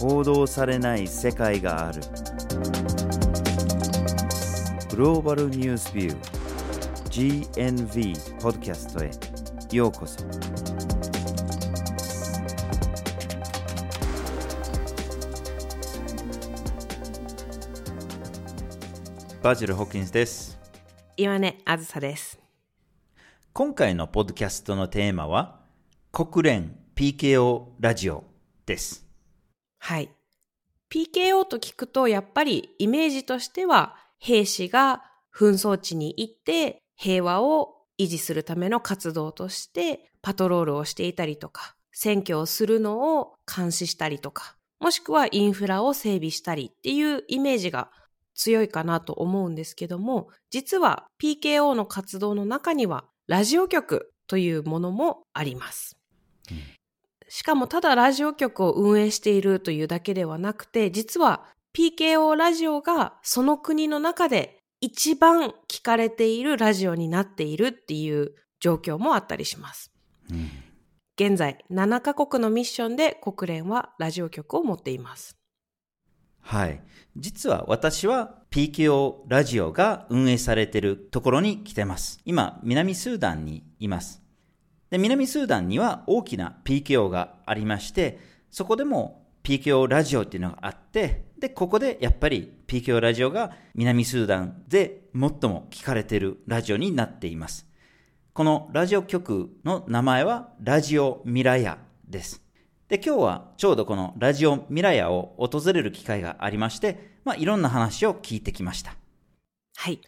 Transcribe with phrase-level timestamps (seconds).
[0.00, 2.00] 報道されない世界がある。
[4.88, 9.10] グローバルニュースビュー GNV ポッドキャストへ。
[9.76, 10.24] ようこそ。
[19.42, 20.58] バジル・ホッキンスです。
[21.18, 22.40] 岩根あずさです。
[23.52, 25.60] 今回のポッドキャストのテーマは
[26.10, 28.24] 国連 PKO ラジオ
[28.64, 29.09] です
[29.80, 30.10] はい。
[30.90, 35.02] PKO と聞くと、やっぱりイメージとしては、兵士が
[35.34, 47.90] 紛争地に行って平和を維持するための活動としてパトロールをしていたりとか、選挙をするのを監視したりとか、もしくはインフラを整備したりっていうイメージが
[48.34, 55.96] 強いかなと思うんですけども、実は PKO の活動の中にはラジオ局というものもあります。
[57.30, 69.92] しかもただラジオ局を運営しているというだけではなくて、実は PKO ラジオがその国の中で一番聞かれているラジオになっているっていう状況もあったりします。
[70.30, 70.50] うん
[71.20, 75.36] 現在、7カ国のミッションで国連はラジオ局を持っています。
[76.40, 76.82] はい。
[77.14, 82.20] 実は私は PKO ラジオが運営されているところに来てます。
[82.24, 84.22] 今、南スーダンにいます。
[84.90, 88.18] で、南スーダンには大きな PKO がありまして、
[88.50, 97.66] そこでも PKO ラジオっていうのがあって、で、ここでやっぱり PKO ラジオが南スーダンで最も聞かれているラジオになっています。
[98.32, 102.42] このラジオ局の名前はラジオミラヤです。
[102.88, 108.96] で、今日はちょうどこのラジオミラヤを訪れる機会がありまして、まあ、いろんな話を聞いてきました。
[109.76, 110.00] はい。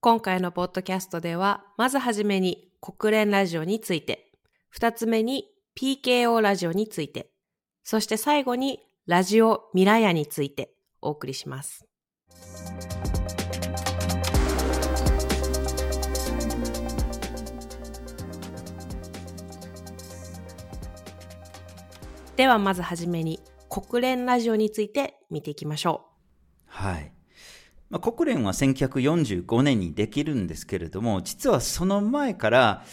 [0.00, 4.30] 今回のポッドキャストでは、まずはじめに国連ラジオについて、
[4.68, 7.32] 二つ目に PKO ラジオについて、
[7.82, 10.70] そして最後にラジオミラヤについて
[11.02, 11.84] お送りします。
[22.36, 27.15] ではまずはじめに国連ラジオについて見ていきましょうはい。
[27.90, 32.84] まあ、国連は1945年にできるんですけれども、実はその前から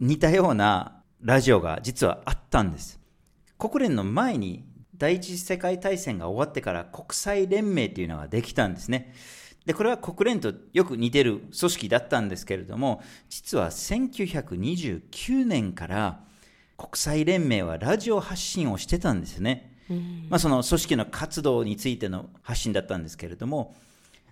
[0.00, 2.98] 似たようなラジオが実はあったんです。
[3.58, 4.64] 国連の前に
[4.96, 9.14] 第一次世界大戦が終わってから国際連盟というのができたんですね。
[9.66, 16.20] で、これは国連とよく似てる組織だったんですけれども、実は1929年から
[16.76, 19.76] 国際連盟はラジオ発信をしてたんですよね。
[20.28, 23.74] まあ、その組織の活動についての発信だったんですけれども、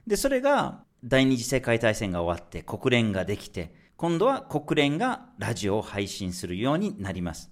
[0.08, 7.50] で、それが第二次世界大戦が終わって国連ができて、今度は国連がラジオを配信するようになります。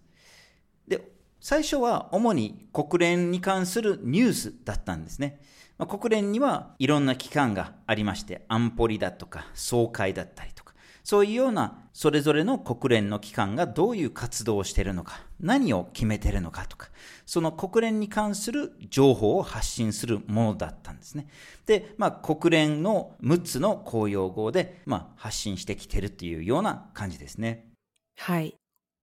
[0.88, 1.06] で、
[1.38, 5.38] 最初は主に国連に関するニュースだったんですね。
[5.76, 10.65] まあ、国連にはいろんな機関がありまして、安保理だとか総会だったりとか、
[11.06, 16.88] そういうようなそれぞれの国連の機関がどういう活動をしているのか、何を決めているのかとか、
[17.26, 21.28] その国連に関する情報を発信するものだったんですね。
[21.64, 27.68] で、まあ、国連の6つの公用語で、まあ、発信してきているというような感じですね。
[28.16, 28.56] はい。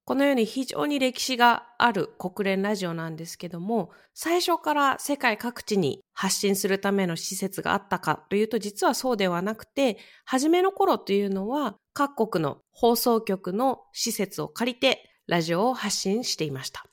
[0.06, 16.86] このように非常に歴史がある国連ラジオなんですけども、最初から世界各地に発信するための施設があったかというと実はそうではなくて、初めの頃というのは各国の放送局の施設を借りてラジオを発信していました。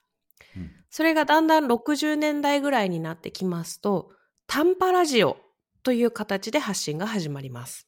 [0.56, 4.10] うんそれがだんだん60年代ぐらいになってきますと、
[4.48, 5.36] 短波ラジオ
[5.84, 7.86] という形で発信が始まります。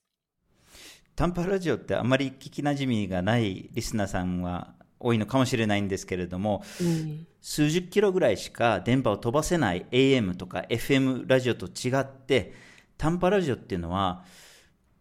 [1.17, 12.55] 短波ラジオってあんまり聞きなじみがないリスナーさんは多いのかもしれないんですけれども、うん数十キロぐらいしか電波を飛ばせない AM とか FM ラジオと違って、
[12.97, 14.25] 短波ラジオっていうのは、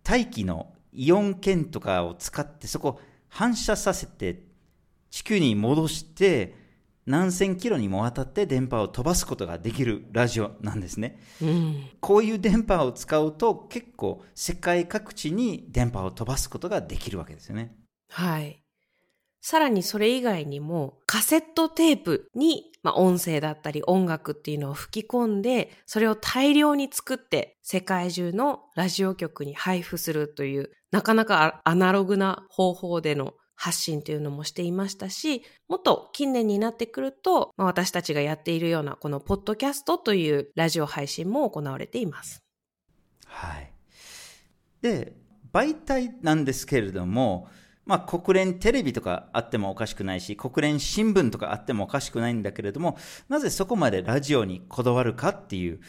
[0.03, 4.44] 大気のイオン圏とかを使って、そこを反射させて、
[5.11, 6.56] 地球に戻して、
[7.06, 11.20] 何千キロにもわたって電波を飛ばすことができるラジオなんですね。
[11.41, 17.76] うんこういう電波を使うと、結構世界各地に電波を飛ばすことができるわけですよね。
[18.09, 18.60] はい。
[19.41, 42.43] さらにそれ以外にもカセットテープに、まあ、音声だったり音楽っていうのを吹き込んで、それを大量に作って世界中のラジオ局に配布するという、なかなかアナログな方法での発信というのもしていましたし、もっと近年になってくると、まあ、私たちがやっているようなこのポッドキャストというラジオ配信も行われています。
[43.26, 43.72] はい。
[44.82, 45.14] で、
[45.53, 47.47] 媒体なんですけれども、
[47.91, 52.97] ままあ、国連テレビとかあってもおかしくないし、国連新聞とかあってもおかしくないんだけれども、
[53.28, 55.82] なぜそこまでラジオにこだわるかっていう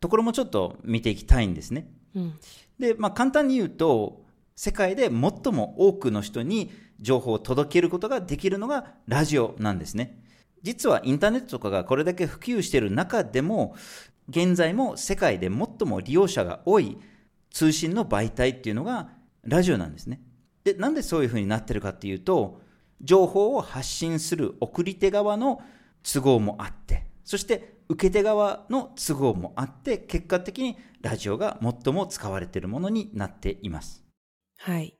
[0.00, 1.88] ところもちょっと見ていきたいんですね。
[2.16, 2.34] うん、
[2.80, 4.24] で、まあ、簡単に言うと、
[4.56, 5.12] 世界で最
[5.52, 10.20] も多くの人に情報を届けることができるのがラジオなんですね。
[10.64, 13.76] 実はインターネットとかがこれだけ普及している中でも、
[14.28, 16.98] 現在も世界で最も利用者が多い
[17.52, 19.10] 通信の媒体っていうのが
[19.44, 20.20] ラジオなんですね。
[20.64, 22.60] で、なんでそういうふうになってるかっていうと、
[23.00, 25.62] 情報を発信する送り手側の
[26.02, 34.04] 都合もあって、そして受け手側の都合もあって、結果的にラジオが最も使われているものになっています。
[34.58, 34.98] はい。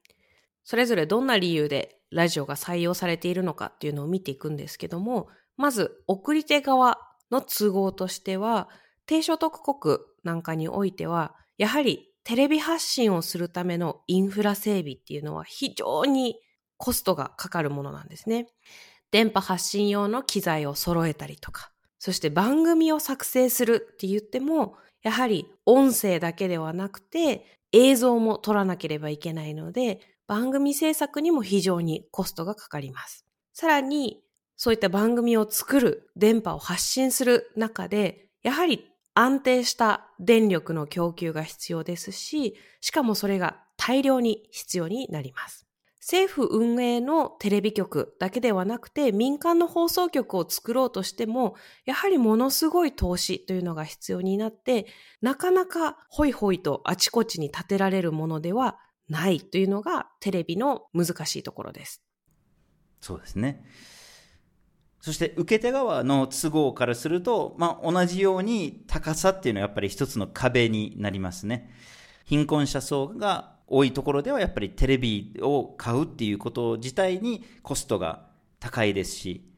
[0.65, 6.99] それぞれどんな理由でラジオが採用されているのかっていうのを見ていくんですけども、まず送り手側
[7.31, 8.69] の都合としては、
[9.07, 16.37] 低所得国なんかにおいては、やはりテレビ発信をするためのインフラ整備っていうのは非常に
[16.77, 18.47] コストがかかるものなんですね。
[19.11, 29.99] 電波発信用の機材を揃えたりとか、そして番組を作成するって言っても、やはり音声だけではなくて映像も撮らなければいけないので、
[30.29, 33.27] 番組制作にも非常にコストがかかります。
[33.55, 34.23] さらに、
[34.57, 45.67] そういった番組を作る、電波を発信する中で、やはり安定した電力の供給が必要ですし、しかもそれが大量に必要になります。
[46.01, 51.55] 政府運営のテレビ局だけではなくて民間の放送局を作ろうとしても、
[51.85, 54.87] やはりものすごい投資というのが必要になって、
[55.21, 58.79] なかなかホイホイとあちこちに建てられるものでは
[59.09, 62.03] ないというのがテレビの難しいところです。
[63.01, 63.63] そうですね。
[65.01, 71.71] そして受け手側の都合からすると、まあ、同じように高さっていうのはやっぱり一つの壁になりますね。
[72.27, 78.27] 貧困者層が多いところではやっぱりテレビを買うっていうこと自体にコストが
[78.59, 79.51] 高いですし、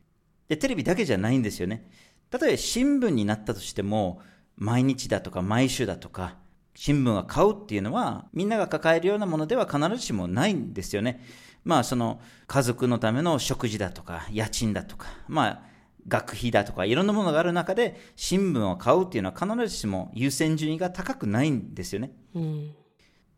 [0.49, 1.91] で、テレビだけじゃないんですよね。
[2.31, 4.21] 例えば新聞になったとしても、
[4.57, 6.37] 毎日だとか毎週だとか、
[6.75, 11.25] 新聞を買うっていうのは、みんなが抱えるようなものでは必ずしもないんですよね。
[11.65, 15.63] まあその家族のための食事だとか家賃だとか、まあ
[16.09, 22.13] 学費だとかいろんなものがある中で新聞を買うっていうのは必ずしも優先順位が高くないんですよね。
[22.35, 22.75] うん、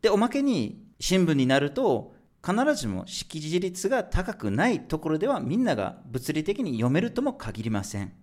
[0.01, 2.13] で、おまけに新聞になると
[2.43, 8.13] 必ずしも識字率が高くないところではみんなが物理的に読めるとも限りません。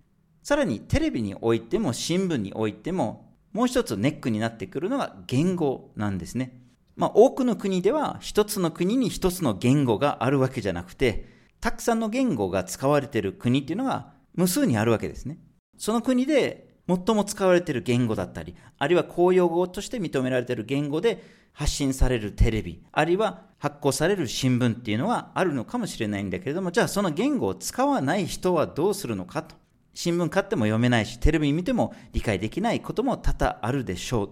[0.41, 6.62] さらにテレビにおいても新聞においてももう一つネックになってくるのが言語なんですね。
[6.95, 11.25] まあ、多くの国では一つの国に一つの言語があるわけじゃなくて、
[11.59, 15.37] たくさんの言語が使われている国っていうのが無数にあるわけですね。
[15.77, 21.23] その国で最も使われている言語だったり、あるいは公用語として認められている言語で
[21.53, 29.55] 発信されるテレビ、あるいは発行される新聞っていうのはあるのかもしれないんだけれども、じゃあその言語を使わない人はどうするのかと。
[29.93, 34.29] 新聞買っても読めないし、テレビ見ても理解できないことも多々あるでしょう。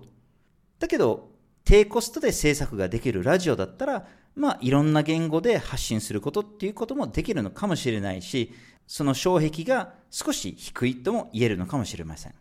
[0.80, 1.31] だけど、
[1.63, 8.54] 低コストで制作ができるラジオだったら、まあ、いろんな言語で発信することっていうこともできるのかもしれないし、
[8.88, 12.34] その障壁が少し低いとも言えるのかもしれません。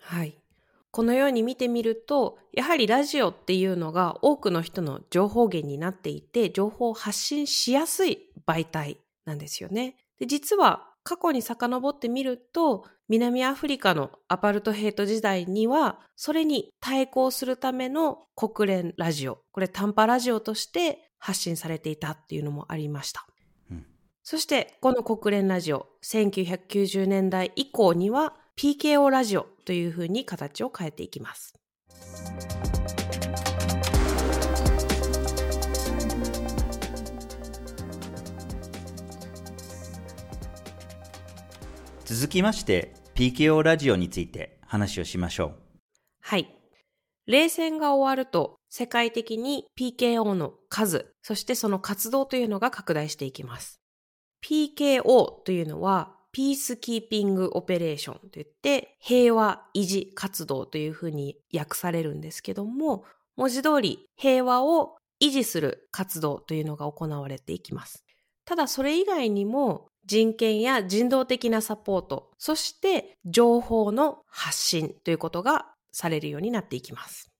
[0.00, 0.36] はい。
[0.92, 9.94] このように見てみると、やはりラジオっていうのが多くの人の情報源になっていて、情報を発信しやすい媒体なんですよね。
[10.18, 23.26] で実は過去に遡ってみると、南アフリカのアパルトヘイト時代には、それに対抗するための国連ラジオ、これ短波ラジオとして発信されていたっていうのもありました。
[23.70, 23.86] うん、
[24.22, 31.54] そして、この国連ラジオ、1990年代以降には PKO ラジオというふうに形を変えていきます。
[42.12, 45.54] 続きまして PKO ラジオについて話をしましょう。
[46.20, 46.52] はい。
[47.28, 53.80] 冷戦が終わると世界的に PKO の数、そしてその活動というのが拡大していきます。
[54.44, 63.04] PKO というのはピースキーピングオペレーションといって平和維持活動というふうに訳されるんですけども、
[63.36, 68.04] 文字通り平和を維持する活動というのが行われていきます。
[68.46, 77.30] ただそれ以外にも人権や人道的なサポート、そして情報の発信ということがされるようになっていきます。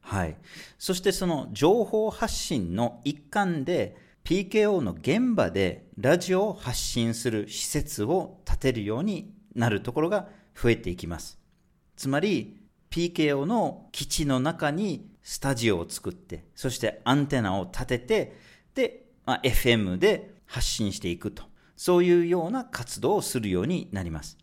[0.00, 0.36] はい。
[0.78, 11.38] そしてその情報発信の一環で PKO の現場でラジオを発信する施設を建てるようになるところが増えていきます。
[11.96, 18.36] つまり PKO の基地の中にスタジオを作って、そしてアンテナを立てて、
[18.74, 21.49] で、まあ、FM で発信していくと。
[21.80, 24.36] そういうような活動をするようになります。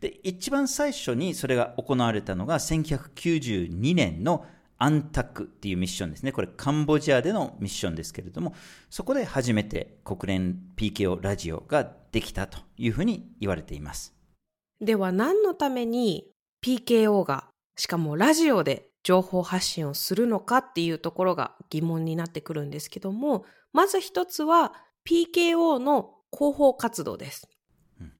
[0.00, 4.44] で、一番最初にそれが行われたのが1992年の
[4.76, 6.32] アンタックっていうミッションですね。
[6.32, 8.54] これカンボジアでのミッションですけれども、
[8.90, 14.14] そこで初めて国連 PKO ラジオができたというふうに言われています。
[14.78, 16.26] では何のために
[16.62, 24.74] PKO がしかもラジオで情報発信をするのかっていうところが疑問になってくるんですけども、まず一つは
[25.08, 27.48] PKO の広報活動です。
[28.00, 28.12] うん、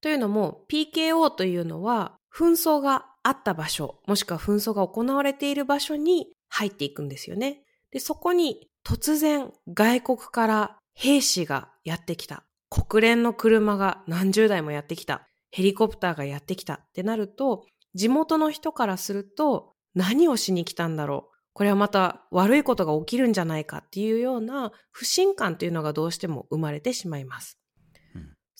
[0.00, 7.62] というのも PKO というのは紛争があった場所、もしくは紛争が行われている場所に入っていくんですよね。
[7.90, 12.44] で、そこに突然外国から兵士がやってきた。
[12.70, 15.26] 国連の車が何十台もやってきた。
[15.50, 21.38] ヘリコプターがやってきたってなると、地元の人からすると何をしに来たんだろう。
[21.54, 27.57] これはまた悪いことが起きるんじゃないかっていうような不信感というのがどうしても生まれてしまいます。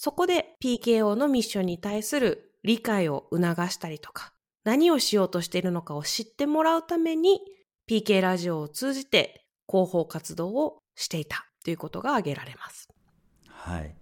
[0.01, 7.41] そこで PKO のミッションに対する理解を促したりとか、何をしようとしているのかを知ってもらうために
[7.91, 12.89] PK ラジオを通じて広報活動をしていたということが挙げられます。
[13.49, 13.93] はい。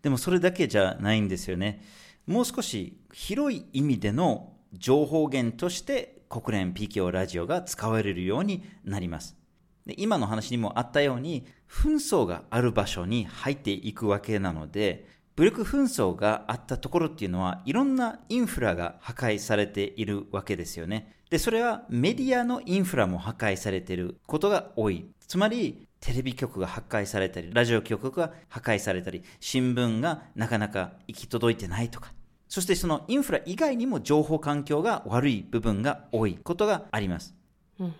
[0.00, 1.84] でもそれだけじゃないんですよね。
[2.26, 9.36] もう少し広い意味での情報源として国連 PKO ラジオが使われるようになります。
[9.84, 21.12] で今の話にもあったように、紛争がある場所に入っていくわけなので、武力紛争があったところっていうのは、いろんなインフラが破壊されているわけですよね。
[21.28, 25.06] で、それはメディアのインフラも破壊されていることが多い。
[25.26, 32.12] つまり、テレビ局が破壊されたり、ラジオ局が破壊されたり、新聞がなかなか行き届いてないとか、
[32.48, 37.34] そしてそのインフラ以外にも情報環境が悪い部分が多いことがあります。
[37.80, 37.94] うん、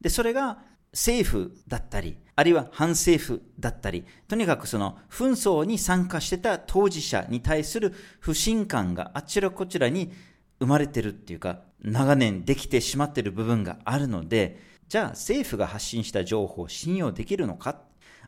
[0.00, 0.58] で、それが
[0.92, 10.12] 政府だったり、あるいは反政府だったり、とにかくその紛争に参加してた当事者に対する不信感があちらこちらに
[10.58, 17.82] 生まれてるっていうか、長年できてしまってる部分があるので、じゃあ政府が発信した情報を信用できるのか？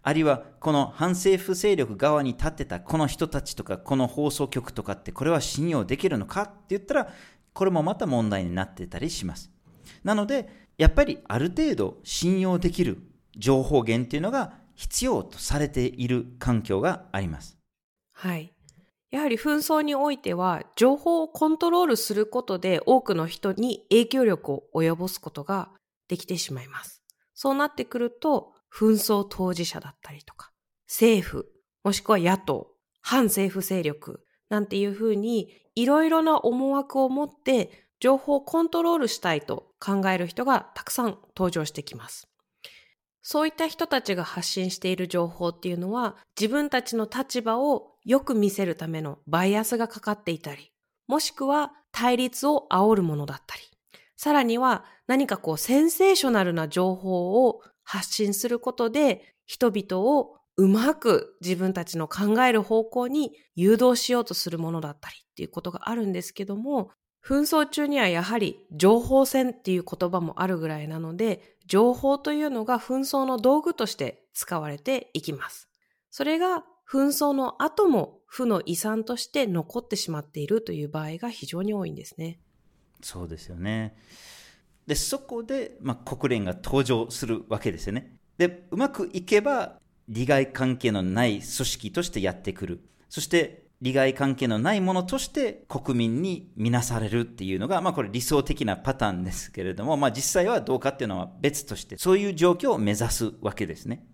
[0.04, 6.42] あるいはこの反政府勢力側に立ってたこの人たちとかこの放送局とかってこれは信用できるのか？
[6.42, 7.08] って言ったら
[7.52, 9.50] これもまた問題になってたりします。
[10.04, 12.98] なのでやっぱりある程度信用できる
[13.36, 17.58] 情報源っていうのが必要とされている環境があります。
[18.12, 18.52] はい。
[19.10, 25.70] やはり紛争においては情報をコントロールすることで多くの人に影響力を及ぼすことが
[26.08, 27.02] できてしまいます。
[27.34, 30.50] そうなってくると紛争当事者だったりとか、
[30.88, 31.46] 政府、
[31.84, 32.68] もしくは野党、
[33.02, 42.26] 反政府勢力なんていうふうにいろいろな思惑を持って情報をコントロールしたいと考える人がたくさん登場してきます。
[43.22, 50.72] そういった人たちが発信している情報っていうのは自分たちの立場をよく見せるためのバイアスがかかっていたり、
[51.06, 53.62] もしくは対立を煽るものだったり、
[54.16, 66.90] さらには何かこうセンセーショナルな情報を発信することで人々をうまく自分たちの考える方向に誘導しようとするものだったりっていうことがあるんですけども、
[67.24, 75.68] 紛争中にはやはり情報戦っていう言葉もあるぐらいなので、情報というのが紛争の道具として使われていきます。
[76.10, 82.40] それが紛争の後も負の遺産として残ってしまっているという場合が非常に多いんですね。
[83.02, 83.96] そうですよね。
[84.86, 88.16] で、そこで、まあ、国連が登場するわけですよね。
[88.36, 92.80] で、うまくいけば、利害関係のない組織としてやってくる。
[93.08, 104.06] そして、利害関係のないものとして国民に見なされるっていうのが、まあこれ理想的なパターンですけれども、まあ実際はどうかっていうのは別として、そういう状況を目指すわけですね。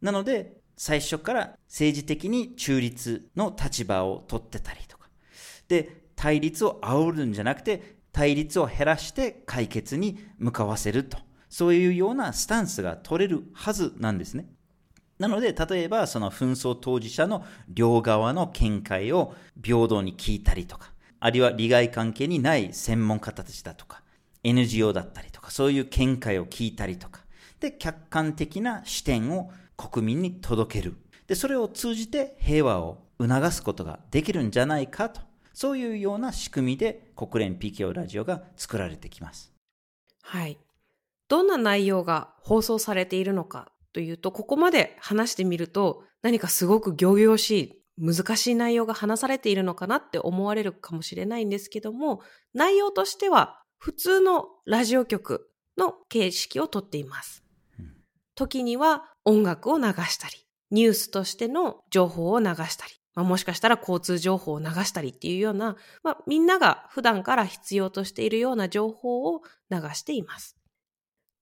[0.00, 5.10] なので、最初から政治的に中立の立場を取ってたりとか、
[5.68, 11.18] で、対立を煽るんじゃなくて、対立を減らして解決に向かわせると。
[11.50, 14.46] そういうようなスタンスが取れるはずなんですね。
[15.22, 24.02] なので、例えばその紛争当事者の両側の見解を平等に聞いたりとか、あるいは利害関係にない専門家たちだとか、
[24.42, 27.20] NGO だったりとか、そういう見解を聞いたりとか、
[27.60, 30.96] で、客観的な視点を国民に届ける。
[31.28, 35.20] で、それを通じて平和を促すことができるんじゃないかと
[35.54, 39.52] そういうような仕組みで国連 PKO ラジオが作られてきます。
[40.22, 40.58] はい。
[41.28, 52.20] どんな内容が放送されているのかというと、ここまで話してみると何かすごく行々しい難しい内容が話されているのかなって思われるかもしれないんですけども、
[52.54, 57.44] 内容としては普通のラジオ局の形式をとっています。
[58.34, 60.34] 時には音楽を流したり、
[60.70, 70.56] ニュースとしての情報を流したり、まあ、もしかしたら交通情報を流したりっていうような、まあ、みんなが普段から必要としているような情報を流しています。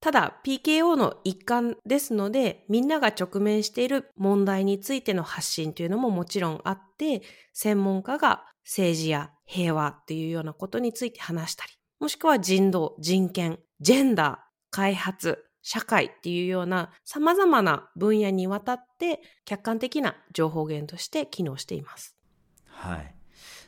[0.00, 14.36] ただ、PKO の一環ですので、みんなが直面している問題についての発信というのももちろんあって、専門家が政治や平和っていうようなことについて話したり、もしくは人道、人権、ジェンダー、
[14.70, 22.16] 開発、社会っていうような様々な分野にわたって客観的な情報源として機能しています。
[22.64, 23.14] はい。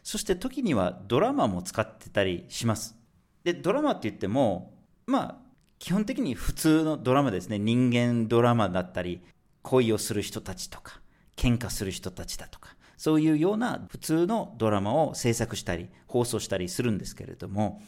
[0.02, 2.96] そして時にはドラマも使ってたりします。
[3.44, 5.41] で、ドラマって言っても、まあ、
[5.82, 7.58] 基本的に普通のドラマですね。
[7.58, 9.20] 人間ドラマだったり、
[9.62, 11.00] 恋をする人たちとか、
[11.36, 17.82] 喧嘩する人たちだとか、そういうような普通のドラマを制作したり、放送したりするんですけれども、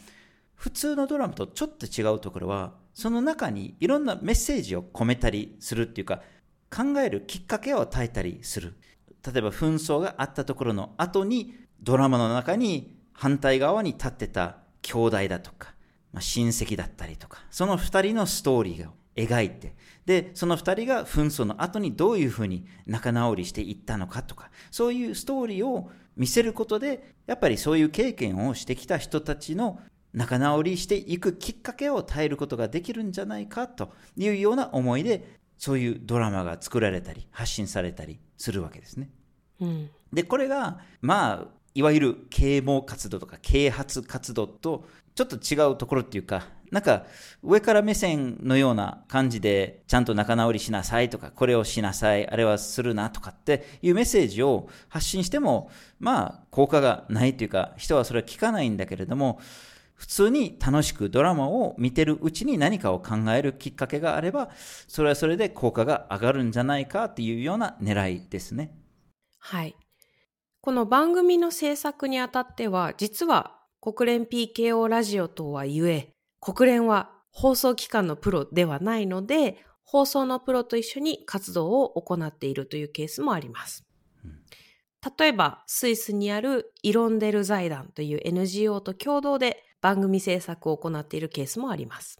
[0.55, 6.21] 普通のドラマとちょっと違うところは、その中にいろんなメッセージを込めたりするっていうか、
[6.69, 8.73] 考えるきっかけを与えたりする。
[9.25, 15.74] 例えば紛争があったところの後に、ドラマの中に反対側に立ってた兄弟だとか、
[16.15, 29.81] まあ、親戚だったりとか、その二人のストーリーを描いて、で、その二人が紛争の後にどういうふうに仲直りしていったのかとか、そういうストーリーを見せることで、やっぱりそういう経験をしてきた人たちの
[30.13, 39.09] 仲直りしていくきっかけを耐えることができるんじゃないかというような思いで、そういうドラマが作られたり、発信されたりするわけですね。
[39.59, 47.05] うん、で、これが、まあ、いわゆる啓蒙活動とか啓発活動とちょっと違うところっていうか、なんか
[47.41, 59.39] 上から目線のような感じでちゃんと仲直りしなさいとか、これをしなさい、あれはするなとかっていうメッセージを発信しても、まあ効果がないというか、人はそれは聞かないんだけれども、
[59.93, 64.49] 普通に楽しくドラマを見てるうちに何かを考えるきっかけがあれば、
[64.89, 68.77] それはそれで効果が上がるんじゃないかっていうような狙いですね。
[69.39, 69.77] はい。
[70.59, 83.85] この番組の制作にあたっては、実は国連 PKO ラジオとはゆえ、国連は放送機関のプロではないので、放送のプロと一緒に活動を行っているというケースもあります。
[85.19, 92.17] 例えば、スイスにあるイロンデル財団という NGO と共同で番組制作を行っているケースもあります。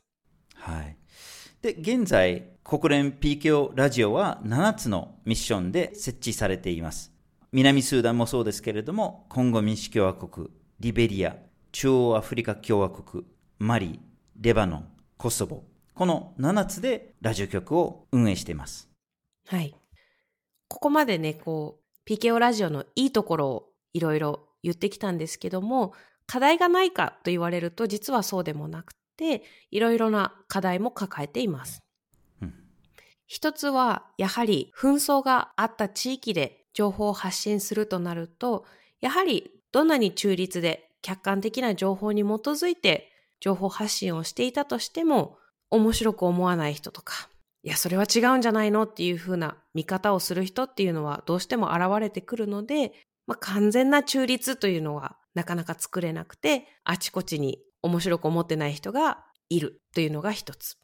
[0.53, 0.97] はい。
[1.63, 7.11] で、現在、国連 PKO ラジオは7つのミッションで設置されています。
[7.51, 11.35] 南スーダンもそうですけれども、コンゴ民主共和国、リベリア、
[11.75, 13.25] 中央アフリカ共和国、
[13.59, 13.99] マリ、
[14.39, 18.89] レバノン、コソボ、この7つでラジオ局を運営しています。
[19.45, 19.75] はい。
[20.69, 25.91] ここまでね、こう、PKO ラジオのいいところをいろいろ言ってきたんですけども、
[26.27, 31.83] 課題がないかと言われると実はそうでもなくて、いろいろな課題も抱えています。
[32.41, 32.53] うん、
[33.27, 38.63] 一つは、やはり紛争があった地域で情報を発信するとなると、
[39.01, 45.37] やはりどんなに中立で客観的な情報に基づいて情報発信をしていたとしても、
[45.69, 47.29] 面白く思わない人とか、
[47.61, 52.91] いや、それは違うんじゃないのっていうふうな見方をする人っていうのはどうしても現れてくるので、
[53.27, 60.77] まあ、完全な中立というのはなかなか作れなくて、あちこちに面白く思ってない人がいるというのが一つ。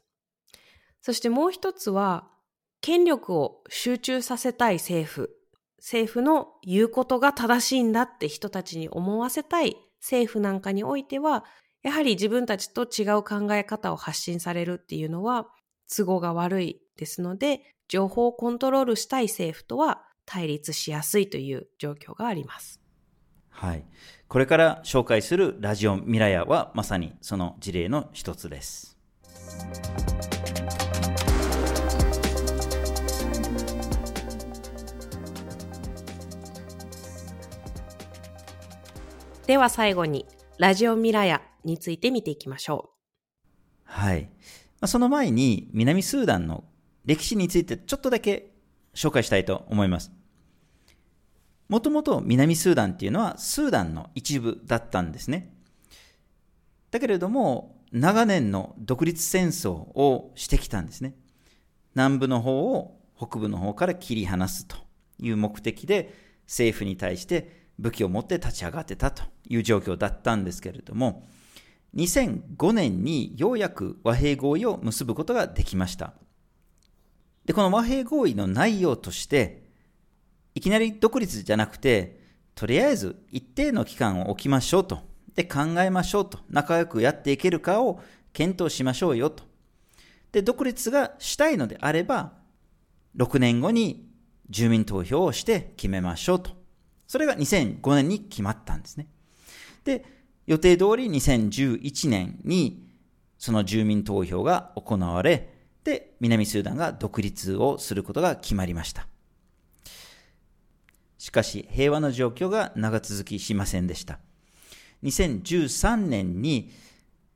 [1.00, 2.28] そしてもう一つは、
[2.80, 5.30] 権力を集中させたい政府。
[5.78, 11.44] 政府の言うことが正しいんだって人たちに思わせたい政府なんかにおいては、
[11.82, 15.48] やはり自分たちと違う考え方を発信されるっていうのは
[15.88, 22.80] 都合が悪いですので、情報をコントロールしたい政府とは対立しやすいという状況があります。
[23.48, 23.84] はい。
[24.28, 28.96] これから紹介するラジオミラヤはまさにその事例の一つです。
[39.46, 40.26] では最後に
[40.58, 43.82] ラジオミラヤについて見ていきましょう。
[43.82, 44.30] はい。
[44.86, 46.64] その前に南スーダンの
[47.04, 48.52] 歴史についてちょっとだけ
[48.94, 50.12] 紹介したいと思います。
[51.68, 55.52] もともと南スーダンっていうのはスーダンの一部だったんですね。
[56.92, 61.16] だけれども、長年の独立戦争をしてきたんですね。
[61.94, 64.76] 南部の方を北部の方から切り離すと
[65.18, 66.14] いう目的で
[66.46, 71.28] 政府に対して武器を持って立ち上がってたという状況だったんですけれども、
[71.96, 76.14] 2005年にようやく和平合意を結ぶことができました。
[77.44, 79.64] で、この和平合意の内容として、
[80.54, 82.20] いきなり独立じゃなくて、
[82.54, 85.00] とりあえず一定の期間を置きましょうと。
[85.34, 86.38] で、考えましょうと。
[86.48, 88.00] 仲良くやっていけるかを
[88.32, 89.42] 検討しましょうよと。
[90.30, 92.34] で、独立がしたいのであれば、
[93.16, 94.08] 6年後に
[94.48, 96.61] 住民投票をして決めましょうと。
[97.12, 99.06] それが2005年に決まったんですね。
[99.84, 100.02] で、
[100.46, 102.88] 予定通り2011年に
[103.36, 105.52] その住民投票が行われ、
[105.84, 109.06] で、南スーダンが独立をすることが決まりました。
[111.18, 114.18] しかし、平和の状況が長続きしませんでした。
[115.02, 116.70] 2013年に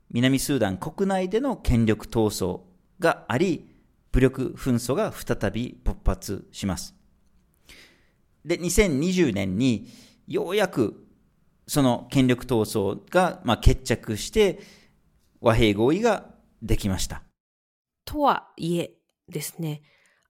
[0.09, 2.61] 南スーダン国内での権力闘争
[2.97, 3.69] があり、
[4.11, 6.96] 武力紛争が再び勃発します。
[8.47, 9.87] で、2020年に
[10.27, 11.05] ようやく
[11.67, 14.59] その権力闘争が、まあ、決着して
[15.41, 17.23] 和平合意ができました。
[18.05, 18.93] とはいえ
[19.27, 19.81] ですね、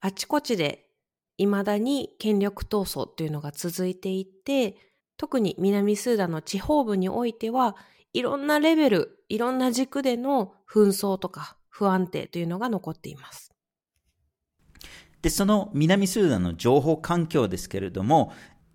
[0.01, 0.89] あちこちで
[1.37, 4.75] 未だに権力闘争というのが続いていて、
[5.17, 7.75] 特に南スーダンの地方部においては、
[8.13, 13.46] いろんなレベル、いろんな軸での紛争とか不安定というのが残っています。
[15.21, 18.33] で、その南スーダンの情報環境ですけれども、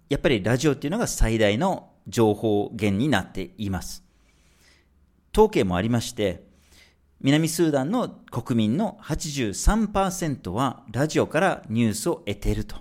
[0.08, 4.04] やっぱりラジオっていうのが最大の情報源になっています。
[5.32, 6.44] 統計もありまして、
[7.20, 12.76] 南スーダンの国民の83%はラジオからニュースを得ていると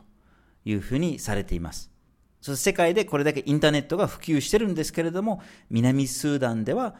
[0.66, 1.92] いうふうにされています。
[2.42, 6.96] そ世界でこれだけインターネットが普及してるんですけれども、南スーダンでは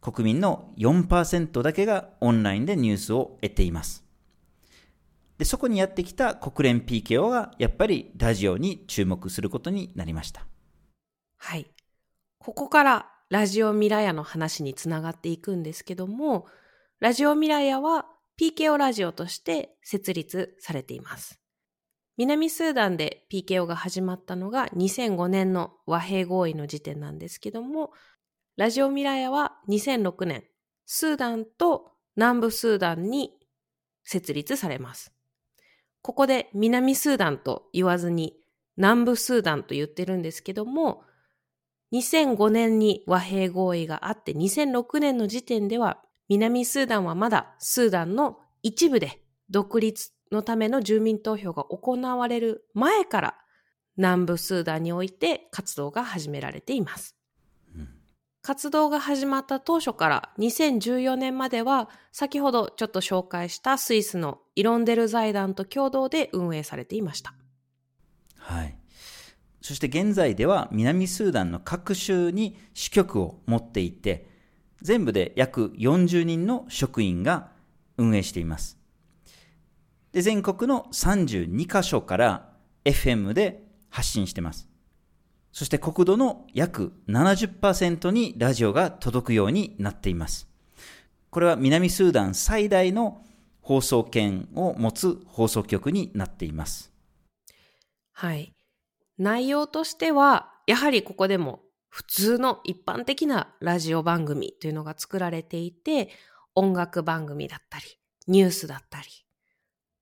[0.00, 4.07] 国民の4%だけがオンラインでニュースを得ています。
[5.38, 10.46] で、そこにやってきた国連 PKO がやっぱりラジオに注目することになりました。
[11.36, 11.70] はい。
[12.38, 16.46] ここからラジオミラヤの話につながっていくんですけども、
[16.98, 18.06] ラジオミラヤは
[18.40, 21.40] PKO ラジオとして設立されています。
[22.16, 27.92] 南スーダンで PKO が始まったのが2005年の和平合意の時点なんですけども、
[28.56, 30.42] ラジオミラヤは2006年、
[30.84, 33.38] スーダンと南部スーダンに
[34.02, 35.12] 設立されます。
[36.02, 38.34] ここで南スーダンと言わずに
[38.76, 41.02] 南部スーダンと言ってるんですけども、
[41.92, 53.34] 2005年に和平合意があって2006年の時点では南スーダンはまだスーダンの一部で独立のための住民投票が行われる前から
[53.96, 57.17] 南部スーダンにおいて活動が始められています。
[58.42, 67.34] 活動が始まった当初から2014年までは先ほどちょっと紹介したスイスのイロンデル財団と共同で運営されていました。
[68.38, 68.78] はい。
[69.60, 74.28] そして現在では南スーダンの各州に支局を持っていて、
[74.80, 77.50] 全部で約40人の職員が
[77.98, 78.78] 運営しています。
[80.12, 82.52] で全国の32カ所から
[82.84, 84.67] FM で発信してます。
[85.52, 90.48] そして国土の約70%にラジオが届くようになっています。
[91.30, 93.24] これは南スーダン最大の
[93.60, 96.92] 放送権を持つ放送局になっています。
[98.12, 98.54] はい。
[99.18, 106.08] 内容としては、やはりここでも普通の一般的なラジオ番組というのが作られていて、
[106.54, 107.84] 音楽番組だったり、
[108.26, 109.06] ニュースだったり、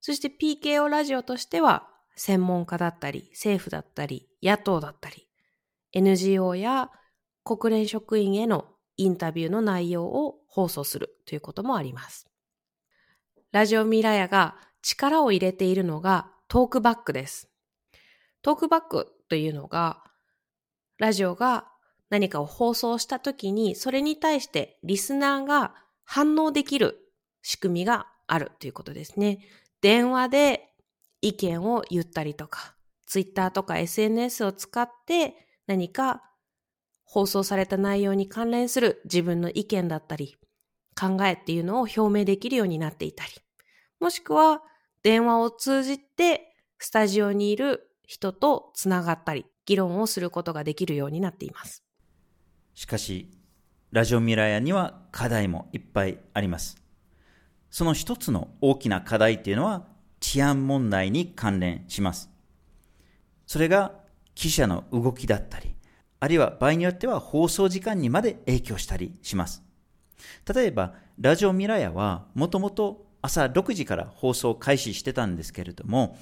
[0.00, 5.25] そして PKO ラジオとしては、専門家だったり、政府だったり、野党だったり、
[5.92, 6.90] NGO や
[7.44, 12.26] 国連職員へのインタビューの内容を放送するということもあります。
[13.52, 17.48] ラジオミラヤが力を入れているのがトークバックです。
[18.42, 20.02] トークバックというのが、
[20.98, 21.66] ラジオが
[22.10, 26.98] 何かを放送したときに、それに対してリスナーが反応できる
[27.42, 29.40] 仕組みがあるということですね。
[29.80, 30.72] 電話で
[31.20, 36.22] 意見を言ったりとか、ツイッターとか SNS を使って何か
[37.04, 40.36] 放送された内容に関連する自分の意見だったり、
[40.98, 43.32] 考えっていうのを表明できるようになっていたり、
[44.00, 44.62] もしくは
[45.02, 51.84] 電話を通じてスタジオにいる人とつながったり、議論をすることができるようになっています。
[52.74, 53.30] しかし、
[53.90, 56.76] ラジオミラヤには課題もいっぱいあります。
[57.70, 59.86] その一つの大きな課題っていうのは
[60.20, 62.30] 治安問題に関連します。
[63.46, 63.92] それが
[64.36, 65.74] 記者の動きだったり、
[66.20, 69.64] あるいは場合によっては放送時間にまで影響したりします。
[70.54, 76.16] 例えば、ラジオミラヤはもともと朝6時から放送開始してたんですけれども、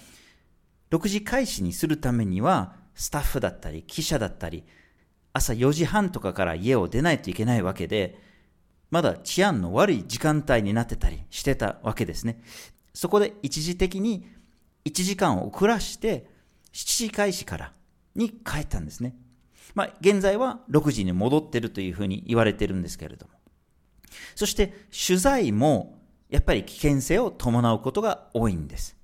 [0.91, 4.65] 6時開始にするためには、スタッフだったり、記者だったり、
[5.33, 8.17] 朝4時半とかから家を出ないといけないわけで、
[8.93, 12.41] まだ治安の悪い時間帯になってたりしてたわけですね。
[12.93, 14.29] そこで一時的に
[14.85, 16.29] 1時間を遅らして
[16.73, 17.73] 7時開始から
[18.15, 19.17] に帰ったんですね。
[19.75, 23.33] まあ、現在は6時に戻ってるというふうに言われてるんですけれども。
[24.35, 24.75] そして
[25.07, 25.99] 取材も
[26.29, 28.97] やっぱり危険性を伴うことが多いんです。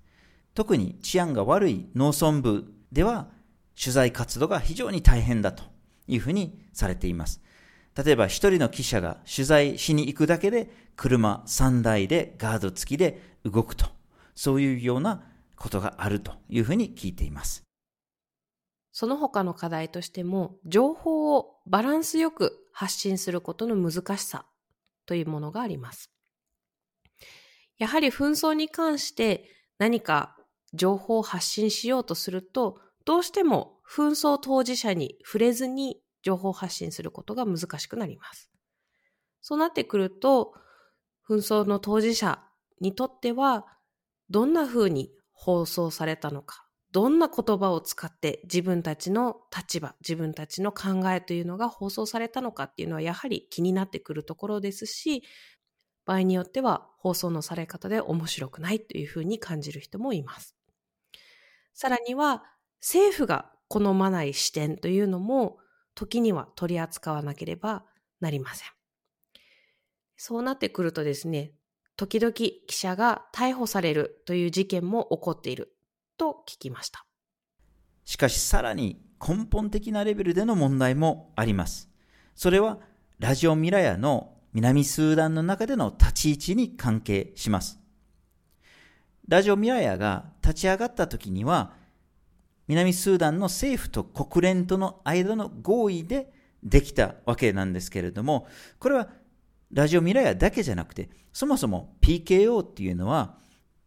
[0.55, 3.29] 特に治安が悪い農村部では
[3.81, 5.65] 取材活動が非常に大変だと
[6.07, 7.41] いうふうにされています。
[8.05, 13.87] 例えば一人の記者が取材しに行くだけで車3台でガード付きで動くと、
[14.35, 15.23] そういうような
[15.57, 17.70] ことがあるというふうに聞いています。
[18.93, 24.47] その他の課題としても、情報をバランスよく発信することの難しさ
[25.07, 26.11] というものがあります。
[27.79, 29.49] やはり紛争に関して
[29.79, 30.37] 何か
[30.75, 38.51] 情報を発信しようとすると、どうしても紛争当事者に触れずに情報発信することが難しくなります。
[39.41, 40.55] そうなってくると、
[41.29, 42.43] 紛争の当事者
[42.81, 43.67] にとっては、
[44.29, 55.23] どんな風に放送されたのか、どんな言葉を使って自分たちの立場、自分たちの考えというのが放送されたのかっていうのはやはり気になってくるところですし、
[56.05, 60.57] 場合によっては放送のされ方で面白くないというふうに感じる人もいます。
[61.75, 62.43] さらには
[62.81, 65.59] 政府が好まない視点というのも
[65.95, 67.85] 時には取り扱わなければ
[68.21, 68.69] なりません。
[70.17, 71.53] そうなってくるとですね、
[71.97, 75.77] 時々記者が逮捕されるという事件も起こっている
[76.21, 77.07] と聞きました。
[78.05, 81.89] しかしさらに根本的なレベルでの問題もあります。
[82.35, 82.79] それは
[83.19, 87.79] ラジオミラヤの南スーダンの中での立ち位置に関係します。
[89.29, 91.73] ラジオミラヤが立ち上がった時には
[92.67, 98.47] 南スーダンの政府と国連との間の合意でできたわけなんですけれども、
[98.79, 99.09] これは
[99.73, 103.39] ラジオミラヤだけじゃなくて、そもそも PKO っていうのは、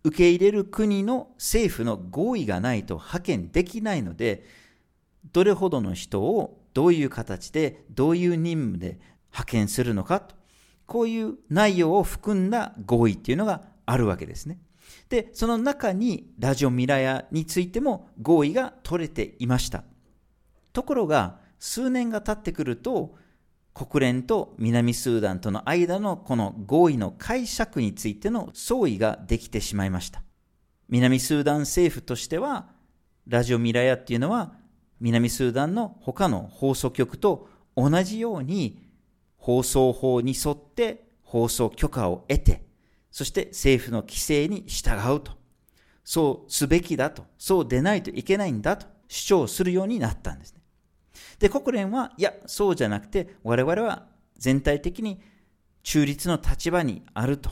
[0.03, 4.45] 受け入れる国の政府の合意がないと派遣できないので、
[5.31, 8.99] どれほどの人をどういう形で、どういう任務で
[9.31, 10.35] 派遣するのかと、
[10.85, 14.59] こういう内容を含んだ合意っていうのがあるわけですね。
[15.09, 19.83] で、その中にラジオミラヤについても合意が取れていました。
[20.73, 23.15] ところが、数年が経ってくると、
[23.73, 30.21] 国連と南スーダンとの間のこの合意の解釈についての相違ができてしまいました。
[30.89, 32.69] 南スーダン政府としては、
[33.27, 34.53] ラジオミラヤっていうのは、
[34.99, 38.83] 南スーダンの他の放送局と同じように
[39.37, 42.63] 放送法に沿って放送許可を得て、
[43.11, 45.31] そして政府の規制に従うと。
[46.03, 47.25] そうすべきだと。
[47.37, 50.62] そうでないといけないんだと主張するようになったんですね。
[51.43, 55.19] で、国連は、いや、そうじゃなくて、我々は全体的に
[55.83, 57.51] 中立の立場にあると。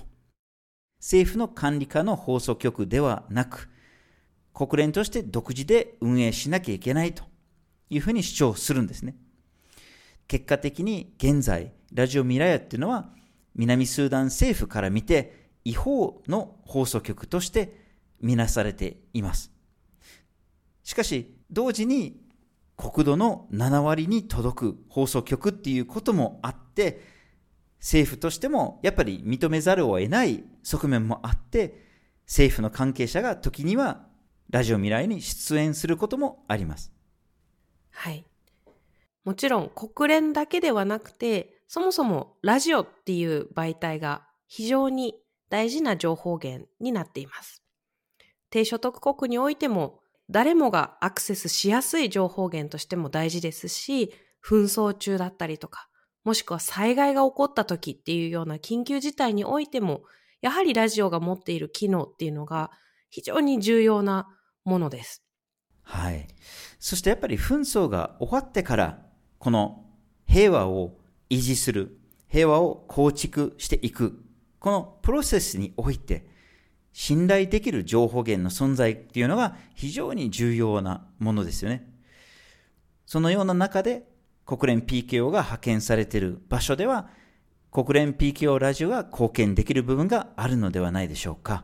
[1.01, 3.69] 政府の管理下の放送局ではなく、
[4.53, 7.25] 国連として独自で運営しなきゃいけないと
[7.89, 9.17] いうふうに主張するんですね。
[10.25, 13.09] 結果的に現在、ラジオミラヤっていうのは、
[13.55, 17.75] 南スーダン政府から見て、違法の放送局として
[18.21, 19.51] 見なされています。
[20.81, 22.20] しかし、同時に
[22.81, 27.01] 国土の7割に届く放送局っていうこともあって、
[27.79, 31.85] 政府としてもやっぱり認めざるを得ない側面もあって、
[32.25, 34.07] 政府の関係者が時には
[34.49, 36.91] ラジオ未来に出演することもあります。
[37.91, 38.25] はい。
[39.23, 45.15] もちろん国連だけではなくて、そもそもラジオっていう媒体が非常に
[45.49, 47.61] 大事な情報源になっています。
[48.49, 50.00] 低所得国においても
[50.31, 54.13] 誰もがアクセスしやすい情報源としても大事ですし、
[54.43, 55.89] 紛争中だったりとか、
[56.23, 60.01] もしくは災害が起こった時っていうような緊急事態においても、
[60.41, 62.71] やはりラジオが持っている機能っていうのが
[63.09, 64.27] 非常に重要な
[64.63, 65.23] ものです。
[65.83, 66.27] はい。
[66.79, 69.05] そしてやっぱり紛争が終わってから、
[69.37, 69.85] この
[70.25, 70.97] 平和を
[71.29, 74.23] 維持する、平和を構築していく
[74.61, 76.27] このプロセスにおいて、
[76.93, 81.87] 信頼できる情報源の存在っていうのが非常に重要なものですよね。
[83.05, 84.07] そのような中で
[84.45, 87.09] 国連 PKO が派遣されている場所では
[87.71, 91.63] 国連 PKO ラジオが貢献できる部分があるのではないでしょうか。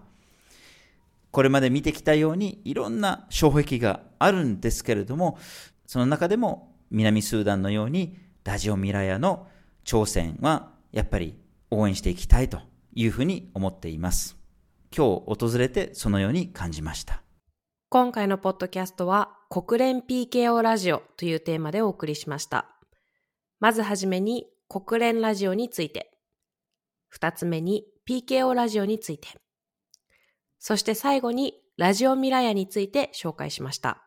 [1.32, 5.38] これまで見てきたようにいろんな障壁があるんですけれども、
[5.86, 9.48] その中でも南スーダンのようにラジオミラヤの
[9.84, 11.36] 挑戦はやっぱり
[11.70, 12.62] 応援していきたいと
[12.94, 14.37] いうふうに思っています。
[14.95, 17.23] 今日訪れてそのように感じました。
[17.89, 22.67] 今回のポッドキャストは国連 PKO ラジオというテーマでお送りしました。
[23.60, 26.12] まずはじめに国連ラジオについて、
[27.10, 29.30] 二つ目に PKO ラジオについて、
[30.60, 34.07] そして最後にラジオミラヤについて紹介しました。